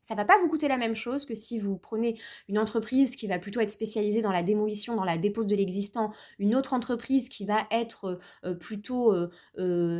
ça 0.00 0.16
va 0.16 0.24
pas 0.24 0.36
vous 0.38 0.48
coûter 0.48 0.66
la 0.66 0.78
même 0.78 0.96
chose 0.96 1.24
que 1.24 1.36
si 1.36 1.60
vous 1.60 1.76
prenez 1.76 2.18
une 2.48 2.58
entreprise 2.58 3.14
qui 3.14 3.28
va 3.28 3.38
plutôt 3.38 3.60
être 3.60 3.70
spécialisée 3.70 4.20
dans 4.20 4.32
la 4.32 4.42
démolition, 4.42 4.96
dans 4.96 5.04
la 5.04 5.16
dépose 5.16 5.46
de 5.46 5.54
l'existant, 5.54 6.10
une 6.40 6.56
autre 6.56 6.74
entreprise 6.74 7.28
qui 7.28 7.46
va 7.46 7.68
être 7.70 8.18
euh, 8.44 8.54
plutôt 8.54 9.14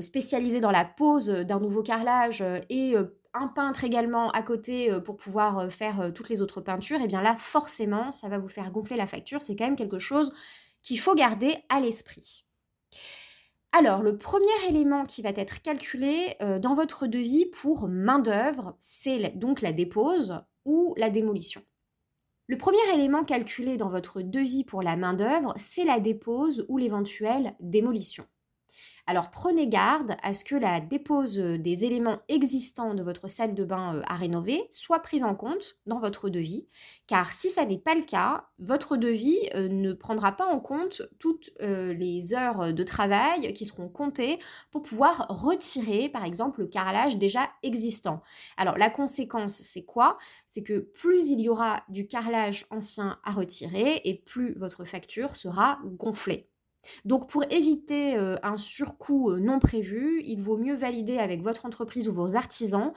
spécialisée 0.00 0.60
dans 0.60 0.72
la 0.72 0.84
pose 0.84 1.28
d'un 1.28 1.60
nouveau 1.60 1.84
carrelage 1.84 2.42
et 2.68 2.96
un 3.32 3.46
peintre 3.46 3.84
également 3.84 4.32
à 4.32 4.42
côté 4.42 4.90
pour 5.04 5.16
pouvoir 5.16 5.70
faire 5.70 6.10
toutes 6.12 6.30
les 6.30 6.42
autres 6.42 6.60
peintures, 6.60 6.98
et 6.98 7.04
eh 7.04 7.06
bien 7.06 7.22
là 7.22 7.36
forcément 7.38 8.10
ça 8.10 8.28
va 8.28 8.38
vous 8.38 8.48
faire 8.48 8.72
gonfler 8.72 8.96
la 8.96 9.06
facture. 9.06 9.40
C'est 9.40 9.54
quand 9.54 9.66
même 9.66 9.76
quelque 9.76 10.00
chose 10.00 10.32
qu'il 10.82 10.98
faut 10.98 11.14
garder 11.14 11.56
à 11.68 11.80
l'esprit. 11.80 12.44
Alors, 13.72 14.02
le 14.02 14.18
premier 14.18 14.68
élément 14.68 15.06
qui 15.06 15.22
va 15.22 15.30
être 15.30 15.62
calculé 15.62 16.34
euh, 16.42 16.58
dans 16.58 16.74
votre 16.74 17.06
devis 17.06 17.46
pour 17.46 17.88
main-d'œuvre, 17.88 18.76
c'est 18.80 19.38
donc 19.38 19.62
la 19.62 19.72
dépose 19.72 20.42
ou 20.66 20.94
la 20.98 21.08
démolition. 21.08 21.62
Le 22.48 22.58
premier 22.58 22.82
élément 22.92 23.24
calculé 23.24 23.78
dans 23.78 23.88
votre 23.88 24.20
devis 24.20 24.64
pour 24.64 24.82
la 24.82 24.96
main-d'œuvre, 24.96 25.54
c'est 25.56 25.84
la 25.84 26.00
dépose 26.00 26.66
ou 26.68 26.76
l'éventuelle 26.76 27.54
démolition. 27.60 28.26
Alors 29.08 29.30
prenez 29.30 29.66
garde 29.66 30.14
à 30.22 30.32
ce 30.32 30.44
que 30.44 30.54
la 30.54 30.80
dépose 30.80 31.36
des 31.36 31.84
éléments 31.84 32.20
existants 32.28 32.94
de 32.94 33.02
votre 33.02 33.28
salle 33.28 33.52
de 33.52 33.64
bain 33.64 33.96
euh, 33.96 34.02
à 34.06 34.14
rénover 34.14 34.62
soit 34.70 35.00
prise 35.00 35.24
en 35.24 35.34
compte 35.34 35.76
dans 35.86 35.98
votre 35.98 36.28
devis, 36.28 36.68
car 37.08 37.32
si 37.32 37.50
ça 37.50 37.64
n'est 37.64 37.78
pas 37.78 37.96
le 37.96 38.02
cas, 38.02 38.46
votre 38.60 38.96
devis 38.96 39.38
euh, 39.56 39.68
ne 39.68 39.92
prendra 39.92 40.30
pas 40.36 40.46
en 40.46 40.60
compte 40.60 41.02
toutes 41.18 41.50
euh, 41.62 41.92
les 41.92 42.32
heures 42.32 42.72
de 42.72 42.82
travail 42.84 43.52
qui 43.54 43.64
seront 43.64 43.88
comptées 43.88 44.38
pour 44.70 44.82
pouvoir 44.82 45.26
retirer 45.28 46.08
par 46.08 46.24
exemple 46.24 46.60
le 46.60 46.68
carrelage 46.68 47.16
déjà 47.16 47.50
existant. 47.64 48.22
Alors 48.56 48.78
la 48.78 48.88
conséquence 48.88 49.54
c'est 49.54 49.84
quoi? 49.84 50.16
C'est 50.46 50.62
que 50.62 50.78
plus 50.78 51.28
il 51.30 51.40
y 51.40 51.48
aura 51.48 51.82
du 51.88 52.06
carrelage 52.06 52.66
ancien 52.70 53.18
à 53.24 53.32
retirer 53.32 54.00
et 54.04 54.14
plus 54.14 54.54
votre 54.54 54.84
facture 54.84 55.34
sera 55.34 55.80
gonflée. 55.84 56.51
Donc 57.04 57.28
pour 57.28 57.44
éviter 57.50 58.16
euh, 58.16 58.36
un 58.42 58.56
surcoût 58.56 59.30
euh, 59.30 59.38
non 59.38 59.58
prévu, 59.58 60.22
il 60.24 60.40
vaut 60.40 60.56
mieux 60.56 60.74
valider 60.74 61.18
avec 61.18 61.42
votre 61.42 61.66
entreprise 61.66 62.08
ou 62.08 62.12
vos 62.12 62.36
artisans 62.36 62.92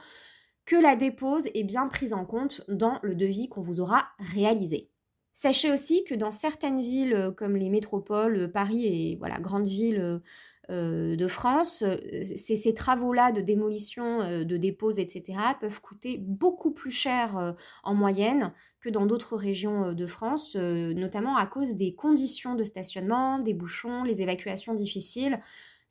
que 0.65 0.75
la 0.75 0.95
dépose 0.95 1.47
est 1.53 1.63
bien 1.63 1.87
prise 1.87 2.13
en 2.13 2.25
compte 2.25 2.61
dans 2.67 2.99
le 3.03 3.15
devis 3.15 3.49
qu'on 3.49 3.61
vous 3.61 3.79
aura 3.79 4.07
réalisé. 4.33 4.89
Sachez 5.33 5.71
aussi 5.71 6.03
que 6.05 6.15
dans 6.15 6.31
certaines 6.31 6.81
villes 6.81 7.13
euh, 7.13 7.31
comme 7.31 7.55
les 7.55 7.69
métropoles, 7.69 8.51
Paris 8.51 8.85
et 8.85 9.15
voilà, 9.17 9.39
grandes 9.39 9.67
villes 9.67 10.21
de 10.69 11.27
France, 11.27 11.83
euh, 11.83 11.97
ces, 12.35 12.73
travaux-là 12.73 13.31
de 13.31 13.41
démolition, 13.41 14.21
euh, 14.21 14.43
de 14.43 14.57
dépose, 14.57 14.99
etc., 14.99 15.37
peuvent 15.59 15.81
coûter 15.81 16.17
beaucoup 16.17 16.71
plus 16.71 16.91
cher 16.91 17.55
en 17.83 17.93
moyenne 17.93 18.53
que 18.79 18.89
dans 18.89 19.05
d'autres 19.05 19.35
régions 19.35 19.93
de 19.93 20.05
France, 20.05 20.55
notamment 20.55 21.37
à 21.37 21.45
cause 21.45 21.75
des 21.75 21.95
conditions 21.95 22.55
de 22.55 22.63
stationnement, 22.63 23.39
des 23.39 23.53
bouchons, 23.53 24.03
les 24.03 24.21
évacuations 24.21 24.73
difficiles. 24.73 25.39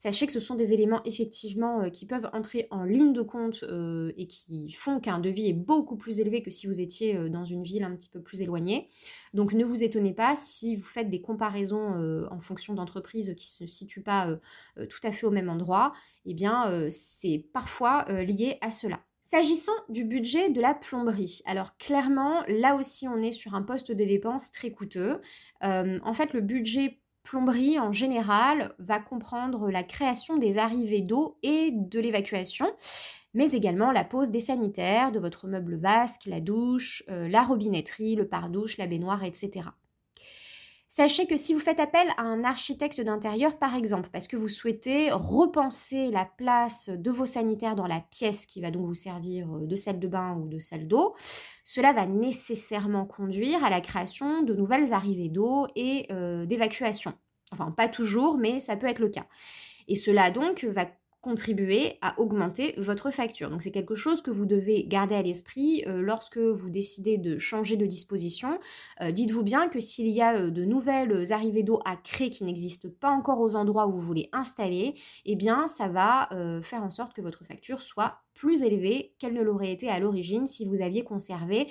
Sachez 0.05 0.27
que 0.27 0.33
ce 0.33 0.41
sont 0.41 0.55
des 0.55 0.75
éléments 0.75 1.01
effectivement 1.07 1.81
euh, 1.81 1.89
qui 1.89 2.05
peuvent 2.05 2.29
entrer 2.35 2.67
en 2.71 2.85
ligne 2.85 3.15
de 3.15 3.23
compte 3.23 3.63
euh, 3.63 4.13
et 4.19 4.27
qui 4.27 4.71
font 4.71 5.01
qu'un 5.01 5.19
devis 5.19 5.49
est 5.49 5.55
beaucoup 5.55 5.97
plus 5.97 6.21
élevé 6.21 6.43
que 6.43 6.51
si 6.51 6.67
vous 6.67 6.83
étiez 6.83 7.17
euh, 7.17 7.31
dans 7.31 7.47
une 7.47 7.63
ville 7.63 7.85
un 7.85 7.97
petit 7.97 8.11
peu 8.11 8.21
plus 8.21 8.43
éloignée. 8.43 8.91
Donc 9.33 9.55
ne 9.55 9.65
vous 9.65 9.83
étonnez 9.83 10.13
pas 10.13 10.37
si 10.37 10.77
vous 10.77 10.85
faites 10.85 11.09
des 11.09 11.23
comparaisons 11.23 12.27
en 12.31 12.39
fonction 12.39 12.75
d'entreprises 12.75 13.35
qui 13.35 13.63
ne 13.63 13.67
se 13.67 13.75
situent 13.75 14.03
pas 14.03 14.39
tout 14.77 15.01
à 15.03 15.11
fait 15.11 15.27
au 15.27 15.31
même 15.31 15.49
endroit. 15.49 15.93
Eh 16.27 16.35
bien, 16.35 16.89
c'est 16.91 17.47
parfois 17.53 18.05
lié 18.25 18.59
à 18.61 18.71
cela. 18.71 19.01
S'agissant 19.23 19.73
du 19.89 20.05
budget 20.05 20.51
de 20.51 20.61
la 20.61 20.75
plomberie, 20.75 21.41
alors 21.47 21.77
clairement, 21.79 22.43
là 22.47 22.77
aussi, 22.77 23.09
on 23.09 23.23
est 23.23 23.33
sur 23.33 23.55
un 23.55 23.63
poste 23.63 23.91
de 23.91 24.05
dépense 24.05 24.51
très 24.51 24.71
coûteux. 24.71 25.21
en 25.63 26.13
fait, 26.13 26.33
le 26.33 26.43
budget 26.43 27.01
plomberie 27.25 27.81
en 27.81 27.91
général 27.91 28.75
va 28.79 29.01
comprendre 29.01 29.71
la 29.71 29.83
création 29.83 30.37
des 30.37 30.59
arrivées 30.59 31.01
d'eau 31.01 31.39
et 31.43 31.71
de 31.73 31.99
l'évacuation, 31.99 32.71
mais 33.33 33.51
également 33.53 33.91
la 33.91 34.05
pose 34.05 34.31
des 34.31 34.41
sanitaires, 34.41 35.11
de 35.11 35.19
votre 35.19 35.49
meuble 35.49 35.75
vasque, 35.75 36.27
la 36.27 36.41
douche, 36.41 37.03
euh, 37.09 37.27
la 37.29 37.43
robinetterie, 37.43 38.15
le 38.15 38.29
pare-douche, 38.29 38.77
la 38.77 38.87
baignoire, 38.87 39.25
etc. 39.25 39.67
Sachez 40.97 41.27
que 41.27 41.37
si 41.37 41.55
vous 41.55 41.59
faites 41.59 41.81
appel 41.81 42.07
à 42.17 42.23
un 42.23 42.45
architecte 42.45 43.01
d'intérieur, 43.01 43.59
par 43.59 43.75
exemple, 43.75 44.11
parce 44.13 44.29
que 44.29 44.37
vous 44.37 44.49
souhaitez 44.49 45.11
repenser 45.11 46.13
la 46.13 46.25
place 46.25 46.89
de 46.89 47.11
vos 47.11 47.27
sanitaires 47.27 47.75
dans 47.75 47.89
la 47.89 47.99
pièce 47.99 48.47
qui 48.47 48.61
va 48.61 48.71
donc 48.71 48.87
vous 48.87 48.95
servir 48.95 49.53
euh, 49.53 49.67
de 49.67 49.75
salle 49.75 49.99
de 49.99 50.07
bain 50.07 50.37
ou 50.37 50.47
de 50.47 50.61
salle 50.61 50.87
d'eau, 50.87 51.17
cela 51.65 51.93
va 51.93 52.07
nécessairement 52.07 53.07
conduire 53.07 53.65
à 53.65 53.71
la 53.71 53.81
création 53.81 54.45
de 54.45 54.55
nouvelles 54.55 54.93
arrivées 54.93 55.31
d'eau 55.31 55.67
et 55.75 56.07
euh, 56.13 56.47
d'évacuation. 56.47 57.13
Enfin, 57.51 57.73
pas 57.73 57.89
toujours, 57.89 58.39
mais 58.39 58.61
ça 58.61 58.77
peut 58.77 58.87
être 58.87 59.01
le 59.01 59.09
cas. 59.09 59.27
Et 59.89 59.97
cela 59.97 60.31
donc 60.31 60.63
va 60.63 60.87
contribuer 61.25 61.97
à 62.03 62.21
augmenter 62.21 62.75
votre 62.77 63.11
facture. 63.11 63.49
Donc 63.49 63.63
c'est 63.63 63.71
quelque 63.71 63.95
chose 63.95 64.21
que 64.21 64.31
vous 64.31 64.45
devez 64.45 64.85
garder 64.85 65.15
à 65.15 65.23
l'esprit 65.23 65.83
euh, 65.87 66.03
lorsque 66.03 66.37
vous 66.37 66.69
décidez 66.69 67.17
de 67.17 67.39
changer 67.39 67.77
de 67.77 67.87
disposition. 67.87 68.61
Euh, 69.01 69.11
dites-vous 69.11 69.43
bien 69.43 69.69
que 69.69 69.81
s'il 69.81 70.09
y 70.09 70.21
a 70.21 70.37
euh, 70.37 70.51
de 70.51 70.67
nouvelles 70.67 71.33
arrivées 71.33 71.63
d'eau 71.63 71.81
à 71.87 71.97
créer 71.97 72.29
qui 72.29 72.45
n'existent 72.45 72.91
pas 73.01 73.09
encore 73.09 73.41
aux 73.41 73.57
endroits 73.57 73.87
où 73.87 73.93
vous 73.93 74.03
voulez 74.03 74.29
installer, 74.33 74.95
eh 75.25 75.35
bien 75.35 75.67
ça 75.67 75.89
va 75.89 76.29
faire 76.63 76.83
en 76.83 76.91
sorte 76.91 77.15
que 77.15 77.23
votre 77.23 77.45
facture 77.45 77.81
soit 77.81 78.19
plus 78.35 78.63
élevée 78.63 79.15
qu'elle 79.19 79.33
ne 79.33 79.43
l'aurait 79.43 79.73
été 79.73 79.89
à 79.89 79.99
l'origine 79.99 80.47
si 80.47 80.67
vous 80.67 80.83
aviez 80.83 81.05
conservé 81.05 81.69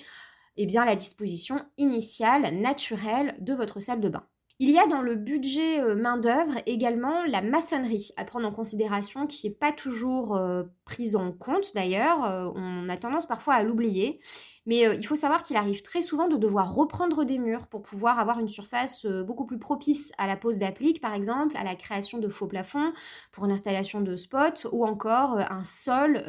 eh 0.58 0.68
la 0.68 0.96
disposition 0.96 1.64
initiale, 1.78 2.56
naturelle 2.56 3.36
de 3.40 3.54
votre 3.54 3.80
salle 3.80 4.02
de 4.02 4.10
bain. 4.10 4.26
Il 4.66 4.72
y 4.72 4.80
a 4.80 4.88
dans 4.88 5.02
le 5.02 5.16
budget 5.16 5.82
euh, 5.82 5.94
main-d'œuvre 5.94 6.54
également 6.66 7.26
la 7.26 7.42
maçonnerie 7.42 8.12
à 8.16 8.24
prendre 8.24 8.48
en 8.48 8.54
considération, 8.54 9.28
qui 9.28 9.46
n'est 9.46 9.54
pas 9.54 9.74
toujours 9.74 10.38
euh, 10.38 10.64
prise 10.86 11.18
en 11.18 11.34
compte 11.34 11.76
d'ailleurs. 11.76 12.24
Euh, 12.24 12.50
on 12.56 12.88
a 12.88 12.96
tendance 12.96 13.26
parfois 13.26 13.56
à 13.56 13.64
l'oublier. 13.64 14.22
Mais 14.66 14.84
il 14.98 15.06
faut 15.06 15.18
savoir 15.18 15.44
qu'il 15.44 15.58
arrive 15.58 15.82
très 15.82 16.02
souvent 16.02 16.30
de 16.30 16.38
devoir 16.38 16.74
reprendre 16.74 17.26
des 17.26 17.40
murs 17.40 17.68
pour 17.68 17.82
pouvoir 17.82 18.20
avoir 18.20 18.40
une 18.40 18.48
surface 18.48 19.06
beaucoup 19.06 19.46
plus 19.46 19.60
propice 19.60 20.14
à 20.18 20.28
la 20.28 20.38
pose 20.38 20.60
d'applique, 20.60 21.02
par 21.02 21.14
exemple, 21.14 21.58
à 21.58 21.66
la 21.66 21.76
création 21.76 22.18
de 22.18 22.30
faux 22.30 22.48
plafonds 22.48 22.94
pour 23.34 23.44
une 23.44 23.52
installation 23.52 24.00
de 24.00 24.16
spot, 24.16 24.66
ou 24.72 24.86
encore 24.86 25.38
un 25.38 25.66
sol 25.66 26.24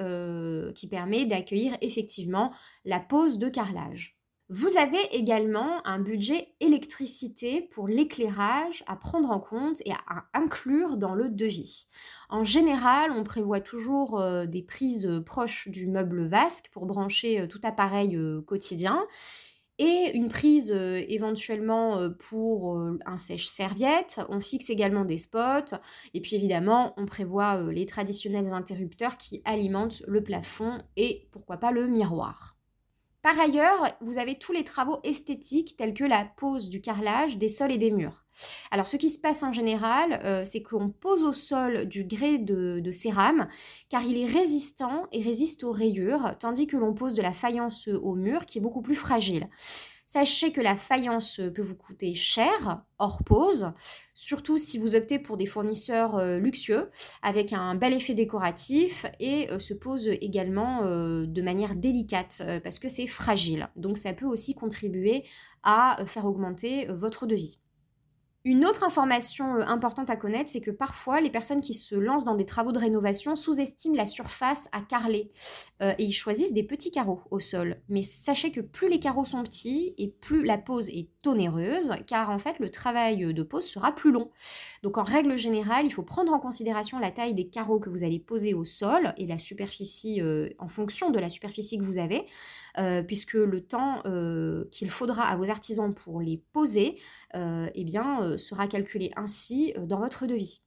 qui 0.74 0.88
permet 0.88 1.26
d'accueillir 1.26 1.76
effectivement 1.80 2.50
la 2.84 2.98
pose 2.98 3.38
de 3.38 3.48
carrelage. 3.48 4.13
Vous 4.50 4.76
avez 4.76 5.00
également 5.12 5.80
un 5.86 5.98
budget 5.98 6.48
électricité 6.60 7.62
pour 7.62 7.88
l'éclairage 7.88 8.84
à 8.86 8.94
prendre 8.94 9.30
en 9.30 9.40
compte 9.40 9.80
et 9.86 9.92
à 10.06 10.26
inclure 10.34 10.98
dans 10.98 11.14
le 11.14 11.30
devis. 11.30 11.86
En 12.28 12.44
général, 12.44 13.10
on 13.10 13.24
prévoit 13.24 13.60
toujours 13.60 14.20
euh, 14.20 14.44
des 14.44 14.62
prises 14.62 15.10
proches 15.24 15.68
du 15.68 15.86
meuble 15.86 16.26
vasque 16.26 16.68
pour 16.72 16.84
brancher 16.84 17.40
euh, 17.40 17.46
tout 17.46 17.60
appareil 17.62 18.16
euh, 18.16 18.42
quotidien 18.42 19.06
et 19.78 20.10
une 20.14 20.28
prise 20.28 20.70
éventuellement 20.70 22.08
pour 22.28 22.78
un 23.06 23.16
sèche-serviette. 23.16 24.20
On 24.28 24.38
fixe 24.38 24.70
également 24.70 25.04
des 25.04 25.18
spots 25.18 25.74
et 26.12 26.20
puis 26.20 26.36
évidemment, 26.36 26.94
on 26.96 27.06
prévoit 27.06 27.60
les 27.72 27.84
traditionnels 27.84 28.54
interrupteurs 28.54 29.18
qui 29.18 29.42
alimentent 29.44 30.02
le 30.06 30.22
plafond 30.22 30.78
et 30.96 31.26
pourquoi 31.32 31.56
pas 31.56 31.72
le 31.72 31.88
miroir. 31.88 32.54
Par 33.24 33.40
ailleurs, 33.40 33.88
vous 34.02 34.18
avez 34.18 34.38
tous 34.38 34.52
les 34.52 34.64
travaux 34.64 34.98
esthétiques 35.02 35.78
tels 35.78 35.94
que 35.94 36.04
la 36.04 36.26
pose 36.36 36.68
du 36.68 36.82
carrelage 36.82 37.38
des 37.38 37.48
sols 37.48 37.72
et 37.72 37.78
des 37.78 37.90
murs. 37.90 38.26
Alors 38.70 38.86
ce 38.86 38.98
qui 38.98 39.08
se 39.08 39.18
passe 39.18 39.42
en 39.42 39.50
général, 39.50 40.20
euh, 40.24 40.42
c'est 40.44 40.62
qu'on 40.62 40.90
pose 40.90 41.24
au 41.24 41.32
sol 41.32 41.86
du 41.86 42.04
grès 42.04 42.36
de, 42.36 42.80
de, 42.80 42.90
cérame 42.90 43.48
car 43.88 44.02
il 44.02 44.18
est 44.18 44.26
résistant 44.26 45.06
et 45.10 45.22
résiste 45.22 45.64
aux 45.64 45.72
rayures, 45.72 46.36
tandis 46.38 46.66
que 46.66 46.76
l'on 46.76 46.92
pose 46.92 47.14
de 47.14 47.22
la 47.22 47.32
faïence 47.32 47.88
au 47.88 48.14
mur 48.14 48.44
qui 48.44 48.58
est 48.58 48.60
beaucoup 48.60 48.82
plus 48.82 48.94
fragile. 48.94 49.48
Sachez 50.14 50.52
que 50.52 50.60
la 50.60 50.76
faïence 50.76 51.40
peut 51.56 51.60
vous 51.60 51.74
coûter 51.74 52.14
cher, 52.14 52.84
hors 53.00 53.24
pause, 53.24 53.72
surtout 54.12 54.58
si 54.58 54.78
vous 54.78 54.94
optez 54.94 55.18
pour 55.18 55.36
des 55.36 55.44
fournisseurs 55.44 56.18
euh, 56.18 56.38
luxueux, 56.38 56.88
avec 57.20 57.52
un 57.52 57.74
bel 57.74 57.92
effet 57.92 58.14
décoratif, 58.14 59.06
et 59.18 59.50
euh, 59.50 59.58
se 59.58 59.74
pose 59.74 60.06
également 60.06 60.84
euh, 60.84 61.26
de 61.26 61.42
manière 61.42 61.74
délicate, 61.74 62.44
parce 62.62 62.78
que 62.78 62.86
c'est 62.86 63.08
fragile. 63.08 63.68
Donc 63.74 63.98
ça 63.98 64.12
peut 64.12 64.24
aussi 64.24 64.54
contribuer 64.54 65.24
à 65.64 65.96
faire 66.06 66.26
augmenter 66.26 66.86
votre 66.90 67.26
devis. 67.26 67.58
Une 68.46 68.66
autre 68.66 68.84
information 68.84 69.56
euh, 69.56 69.64
importante 69.64 70.10
à 70.10 70.16
connaître, 70.16 70.50
c'est 70.50 70.60
que 70.60 70.70
parfois 70.70 71.22
les 71.22 71.30
personnes 71.30 71.62
qui 71.62 71.72
se 71.72 71.94
lancent 71.94 72.24
dans 72.24 72.34
des 72.34 72.44
travaux 72.44 72.72
de 72.72 72.78
rénovation 72.78 73.36
sous-estiment 73.36 73.96
la 73.96 74.04
surface 74.04 74.68
à 74.72 74.82
carreler 74.82 75.30
euh, 75.80 75.94
et 75.98 76.04
ils 76.04 76.12
choisissent 76.12 76.52
des 76.52 76.62
petits 76.62 76.90
carreaux 76.90 77.22
au 77.30 77.40
sol. 77.40 77.80
Mais 77.88 78.02
sachez 78.02 78.52
que 78.52 78.60
plus 78.60 78.90
les 78.90 78.98
carreaux 78.98 79.24
sont 79.24 79.42
petits 79.42 79.94
et 79.96 80.08
plus 80.08 80.44
la 80.44 80.58
pose 80.58 80.90
est 80.90 81.08
onéreuse, 81.26 81.94
car 82.06 82.28
en 82.28 82.38
fait 82.38 82.58
le 82.58 82.68
travail 82.68 83.32
de 83.32 83.42
pose 83.42 83.64
sera 83.64 83.94
plus 83.94 84.12
long. 84.12 84.30
Donc 84.82 84.98
en 84.98 85.04
règle 85.04 85.38
générale, 85.38 85.86
il 85.86 85.90
faut 85.90 86.02
prendre 86.02 86.34
en 86.34 86.38
considération 86.38 86.98
la 86.98 87.10
taille 87.10 87.32
des 87.32 87.48
carreaux 87.48 87.80
que 87.80 87.88
vous 87.88 88.04
allez 88.04 88.18
poser 88.18 88.52
au 88.52 88.66
sol 88.66 89.14
et 89.16 89.26
la 89.26 89.38
superficie 89.38 90.20
euh, 90.20 90.50
en 90.58 90.68
fonction 90.68 91.10
de 91.10 91.18
la 91.18 91.30
superficie 91.30 91.78
que 91.78 91.84
vous 91.84 91.96
avez. 91.96 92.26
Euh, 92.76 93.04
puisque 93.04 93.34
le 93.34 93.60
temps 93.60 94.02
euh, 94.04 94.64
qu'il 94.72 94.90
faudra 94.90 95.28
à 95.28 95.36
vos 95.36 95.48
artisans 95.48 95.94
pour 95.94 96.20
les 96.20 96.42
poser 96.52 96.96
euh, 97.36 97.68
eh 97.72 97.84
bien, 97.84 98.33
sera 98.36 98.66
calculé 98.66 99.10
ainsi 99.16 99.72
dans 99.78 99.98
votre 99.98 100.26
devis. 100.26 100.60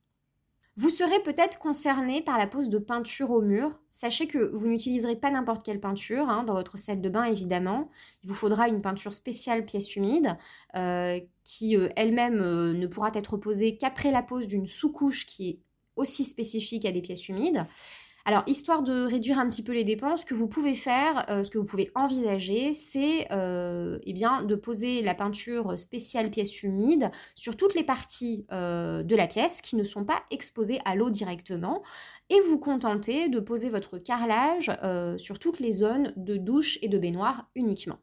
Vous 0.76 0.92
serez 0.92 1.20
peut-être 1.24 1.58
concerné 1.58 2.22
par 2.22 2.38
la 2.38 2.46
pose 2.46 2.70
de 2.70 2.78
peinture 2.78 3.32
au 3.32 3.42
mur. 3.42 3.82
Sachez 3.90 4.28
que 4.28 4.38
vous 4.54 4.68
n'utiliserez 4.68 5.16
pas 5.16 5.32
n'importe 5.32 5.64
quelle 5.64 5.80
peinture 5.80 6.30
hein, 6.30 6.44
dans 6.44 6.54
votre 6.54 6.78
salle 6.78 7.02
de 7.02 7.10
bain, 7.10 7.24
évidemment. 7.24 7.90
Il 8.24 8.30
vous 8.30 8.36
faudra 8.36 8.68
une 8.68 8.82
peinture 8.82 9.14
spéciale 9.14 9.66
pièce 9.66 9.96
humide 9.96 10.38
qui 11.44 11.76
elle-même 11.96 12.38
ne 12.74 12.88
pourra 12.88 13.10
être 13.16 13.38
posée 13.38 13.78
qu'après 13.78 14.12
la 14.12 14.22
pose 14.22 14.46
d'une 14.46 14.68
sous-couche 14.68 15.26
qui 15.26 15.50
est 15.50 15.60
aussi 15.96 16.24
spécifique 16.24 16.86
à 16.86 16.92
des 16.92 17.02
pièces 17.02 17.28
humides. 17.28 17.66
Alors, 18.28 18.44
histoire 18.46 18.84
de 18.84 19.06
réduire 19.06 19.40
un 19.40 19.48
petit 19.48 19.64
peu 19.64 19.72
les 19.72 19.86
dépenses, 19.86 20.24
ce 20.24 20.26
que 20.26 20.34
vous 20.34 20.50
pouvez 20.50 20.76
faire, 20.76 21.24
euh, 21.30 21.46
ce 21.46 21.50
que 21.50 21.58
vous 21.58 21.64
pouvez 21.64 21.90
envisager, 21.96 22.74
c'est 22.74 23.26
euh, 23.32 24.00
eh 24.06 24.12
de 24.12 24.56
poser 24.56 25.02
la 25.02 25.16
peinture 25.16 25.80
spéciale 25.80 26.30
pièce 26.30 26.62
humide 26.62 27.10
sur 27.36 27.56
toutes 27.56 27.74
les 27.74 27.86
parties 27.86 28.46
euh, 28.52 29.02
de 29.02 29.16
la 29.16 29.28
pièce 29.28 29.62
qui 29.62 29.78
ne 29.78 29.86
sont 29.86 30.04
pas 30.04 30.22
exposées 30.30 30.82
à 30.84 30.96
l'eau 30.96 31.10
directement 31.10 31.84
et 32.30 32.42
vous 32.42 32.60
contenter 32.60 33.30
de 33.30 33.40
poser 33.40 33.70
votre 33.70 33.98
carrelage 33.98 34.72
sur 35.16 35.40
toutes 35.40 35.62
les 35.62 35.72
zones 35.72 36.12
de 36.18 36.36
douche 36.36 36.80
et 36.82 36.90
de 36.90 36.98
baignoire 36.98 37.46
uniquement. 37.56 38.00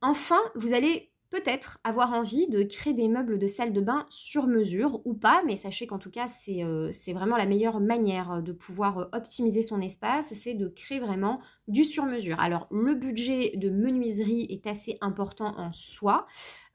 Enfin, 0.00 0.40
vous 0.54 0.74
allez 0.74 1.07
peut-être 1.30 1.78
avoir 1.84 2.12
envie 2.12 2.48
de 2.48 2.62
créer 2.62 2.94
des 2.94 3.08
meubles 3.08 3.38
de 3.38 3.46
salle 3.46 3.72
de 3.72 3.80
bain 3.80 4.06
sur 4.08 4.46
mesure 4.46 5.00
ou 5.04 5.14
pas, 5.14 5.42
mais 5.46 5.56
sachez 5.56 5.86
qu'en 5.86 5.98
tout 5.98 6.10
cas, 6.10 6.26
c'est 6.26 6.64
euh, 6.64 6.90
vraiment 7.08 7.36
la 7.36 7.46
meilleure 7.46 7.80
manière 7.80 8.42
de 8.42 8.52
pouvoir 8.52 8.98
euh, 8.98 9.04
optimiser 9.12 9.62
son 9.62 9.80
espace, 9.80 10.32
c'est 10.34 10.54
de 10.54 10.68
créer 10.68 11.00
vraiment 11.00 11.40
du 11.66 11.84
sur 11.84 12.04
mesure. 12.04 12.40
Alors, 12.40 12.66
le 12.70 12.94
budget 12.94 13.52
de 13.56 13.68
menuiserie 13.68 14.46
est 14.48 14.66
assez 14.66 14.96
important 15.00 15.54
en 15.58 15.72
soi. 15.72 16.26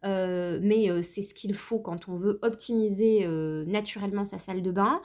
Euh, 0.06 0.60
mais 0.62 1.02
c'est 1.02 1.22
ce 1.22 1.34
qu'il 1.34 1.54
faut 1.54 1.80
quand 1.80 2.10
on 2.10 2.18
veut 2.18 2.38
optimiser 2.42 3.26
naturellement 3.66 4.26
sa 4.26 4.38
salle 4.38 4.62
de 4.62 4.72
bain. 4.72 5.02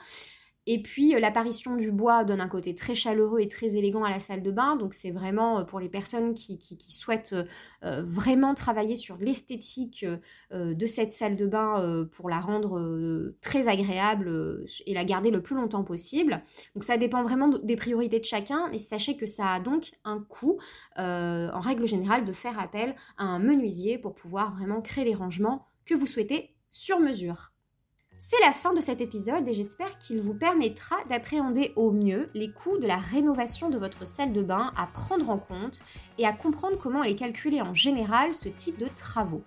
Et 0.71 0.83
puis 0.83 1.15
euh, 1.15 1.19
l'apparition 1.19 1.75
du 1.75 1.91
bois 1.91 2.23
donne 2.23 2.41
un 2.41 2.47
côté 2.47 2.75
très 2.75 2.93
chaleureux 2.93 3.39
et 3.39 3.47
très 3.47 3.75
élégant 3.75 4.03
à 4.03 4.11
la 4.11 4.19
salle 4.19 4.43
de 4.43 4.51
bain. 4.51 4.75
Donc 4.75 4.93
c'est 4.93 5.09
vraiment 5.09 5.57
euh, 5.57 5.63
pour 5.63 5.79
les 5.79 5.89
personnes 5.89 6.35
qui, 6.35 6.59
souhaitent 6.89 7.35
euh, 7.83 8.03
vraiment 8.03 8.53
travailler 8.53 8.95
sur 8.95 9.17
l'esthétique 9.17 10.05
de 10.51 10.85
cette 10.85 11.11
salle 11.11 11.35
de 11.35 11.47
bain 11.47 12.07
pour 12.11 12.29
la 12.29 12.39
rendre 12.39 13.33
très 13.41 13.67
agréable 13.67 14.63
et 14.85 14.93
la 14.93 15.05
garder 15.05 15.31
le 15.31 15.41
plus 15.41 15.55
longtemps 15.55 15.83
possible. 15.83 16.43
Donc 16.75 16.83
ça 16.83 16.97
dépend 16.97 17.23
vraiment 17.23 17.47
des 17.47 17.75
priorités 17.75 18.19
de 18.19 18.25
chacun, 18.25 18.69
mais 18.71 18.77
sachez 18.77 19.17
que 19.17 19.25
ça 19.25 19.53
a 19.53 19.59
donc 19.59 19.91
un 20.03 20.19
coût, 20.19 20.59
en 20.97 21.59
règle 21.59 21.87
générale, 21.87 22.25
de 22.25 22.31
faire 22.31 22.59
appel 22.59 22.95
à 23.17 23.23
un 23.23 23.39
menuisier 23.39 23.97
pour 23.97 24.13
pouvoir 24.13 24.55
vraiment 24.55 24.81
créer 24.81 25.05
les 25.05 25.15
rangements 25.15 25.65
que 25.85 25.95
vous 25.95 26.07
souhaitez 26.07 26.55
sur 26.69 26.99
mesure. 26.99 27.53
C'est 28.21 28.41
la 28.41 28.51
fin 28.51 28.73
de 28.73 28.81
cet 28.81 28.99
épisode 28.99 29.47
et 29.47 29.53
j'espère 29.53 29.97
qu'il 29.97 30.19
vous 30.19 30.33
permettra 30.33 30.97
d'appréhender 31.07 31.71
au 31.77 31.91
mieux 31.91 32.29
les 32.33 32.51
coûts 32.51 32.77
de 32.77 32.85
la 32.85 32.97
rénovation 32.97 33.69
de 33.69 33.77
votre 33.77 34.05
salle 34.05 34.33
de 34.33 34.41
bain 34.41 34.73
à 34.75 34.87
prendre 34.87 35.29
en 35.29 35.37
compte 35.37 35.79
et 36.17 36.25
à 36.25 36.33
comprendre 36.33 36.77
comment 36.77 37.03
est 37.03 37.15
calculé 37.15 37.61
en 37.61 37.73
général 37.73 38.33
ce 38.33 38.49
type 38.49 38.77
de 38.77 38.89
travaux. 38.93 39.45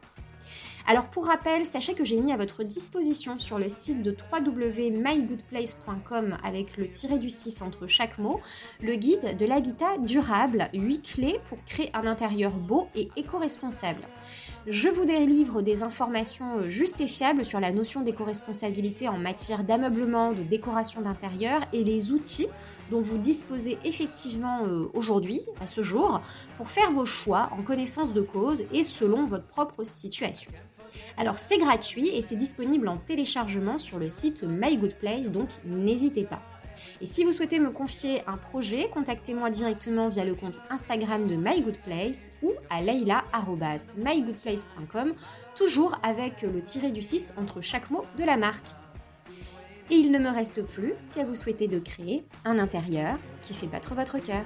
Alors 0.86 1.06
pour 1.06 1.26
rappel, 1.26 1.64
sachez 1.64 1.94
que 1.94 2.04
j'ai 2.04 2.20
mis 2.20 2.32
à 2.32 2.36
votre 2.36 2.64
disposition 2.64 3.38
sur 3.38 3.58
le 3.58 3.68
site 3.68 4.02
de 4.02 4.14
www.mygoodplace.com 4.32 6.36
avec 6.42 6.76
le 6.76 6.88
tiré 6.88 7.18
du 7.18 7.30
6 7.30 7.62
entre 7.62 7.86
chaque 7.86 8.18
mot, 8.18 8.40
le 8.80 8.96
guide 8.96 9.36
de 9.36 9.46
l'habitat 9.46 9.98
durable, 9.98 10.68
8 10.74 11.12
clés 11.14 11.38
pour 11.48 11.62
créer 11.64 11.90
un 11.94 12.04
intérieur 12.06 12.50
beau 12.50 12.88
et 12.96 13.10
éco-responsable. 13.16 14.02
Je 14.66 14.88
vous 14.88 15.04
délivre 15.04 15.62
des 15.62 15.82
informations 15.82 16.68
justes 16.68 17.00
et 17.00 17.08
fiables 17.08 17.44
sur 17.44 17.60
la 17.60 17.72
notion 17.72 18.02
d'éco-responsabilité 18.02 19.08
en 19.08 19.18
matière 19.18 19.64
d'ameublement, 19.64 20.32
de 20.32 20.42
décoration 20.42 21.00
d'intérieur 21.00 21.62
et 21.72 21.84
les 21.84 22.12
outils 22.12 22.48
dont 22.90 23.00
vous 23.00 23.18
disposez 23.18 23.78
effectivement 23.84 24.66
euh, 24.66 24.90
aujourd'hui, 24.94 25.40
à 25.60 25.66
ce 25.66 25.82
jour, 25.82 26.20
pour 26.56 26.68
faire 26.68 26.92
vos 26.92 27.06
choix 27.06 27.50
en 27.58 27.62
connaissance 27.62 28.12
de 28.12 28.20
cause 28.20 28.64
et 28.72 28.82
selon 28.82 29.26
votre 29.26 29.46
propre 29.46 29.84
situation. 29.84 30.50
Alors 31.16 31.36
c'est 31.36 31.58
gratuit 31.58 32.08
et 32.08 32.22
c'est 32.22 32.36
disponible 32.36 32.88
en 32.88 32.96
téléchargement 32.96 33.78
sur 33.78 33.98
le 33.98 34.08
site 34.08 34.42
My 34.42 34.76
Good 34.76 34.94
Place, 34.94 35.30
donc 35.30 35.48
n'hésitez 35.64 36.24
pas. 36.24 36.42
Et 37.00 37.06
si 37.06 37.24
vous 37.24 37.32
souhaitez 37.32 37.58
me 37.58 37.70
confier 37.70 38.22
un 38.26 38.36
projet, 38.36 38.90
contactez-moi 38.90 39.48
directement 39.50 40.08
via 40.08 40.24
le 40.24 40.34
compte 40.34 40.60
Instagram 40.70 41.26
de 41.26 41.34
My 41.36 41.62
Good 41.62 41.78
Place 41.78 42.32
ou 42.42 42.52
à 42.70 42.82
leila.mygoodplace.com, 42.82 45.14
toujours 45.54 45.98
avec 46.02 46.42
le 46.42 46.60
tiré 46.62 46.90
du 46.90 47.02
6 47.02 47.34
entre 47.36 47.60
chaque 47.60 47.90
mot 47.90 48.04
de 48.18 48.24
la 48.24 48.36
marque. 48.36 48.66
Et 49.90 49.96
il 49.96 50.10
ne 50.10 50.18
me 50.18 50.30
reste 50.30 50.62
plus 50.62 50.94
qu'à 51.14 51.24
vous 51.24 51.34
souhaiter 51.34 51.68
de 51.68 51.78
créer 51.78 52.24
un 52.44 52.58
intérieur 52.58 53.18
qui 53.42 53.52
fait 53.52 53.66
battre 53.66 53.94
votre 53.94 54.18
cœur. 54.18 54.44